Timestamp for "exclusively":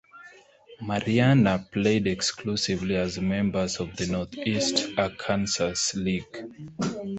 2.07-2.95